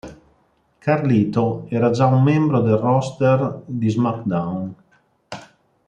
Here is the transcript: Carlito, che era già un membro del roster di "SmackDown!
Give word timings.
Carlito, 0.79 1.67
che 1.67 1.75
era 1.75 1.91
già 1.91 2.07
un 2.07 2.23
membro 2.23 2.61
del 2.61 2.73
roster 2.77 3.61
di 3.67 3.87
"SmackDown! 3.87 4.73